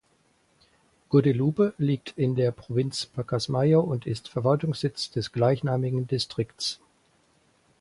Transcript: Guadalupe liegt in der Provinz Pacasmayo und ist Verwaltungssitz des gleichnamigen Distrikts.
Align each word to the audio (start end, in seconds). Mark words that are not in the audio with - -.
Guadalupe 1.09 1.73
liegt 1.77 2.17
in 2.17 2.33
der 2.33 2.49
Provinz 2.51 3.05
Pacasmayo 3.05 3.81
und 3.81 4.07
ist 4.07 4.29
Verwaltungssitz 4.29 5.11
des 5.11 5.31
gleichnamigen 5.31 6.07
Distrikts. 6.07 6.79